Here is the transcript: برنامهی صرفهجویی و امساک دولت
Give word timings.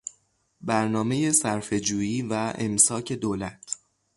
برنامهی 0.61 1.31
صرفهجویی 1.31 2.21
و 2.21 2.51
امساک 2.55 3.11
دولت 3.13 3.77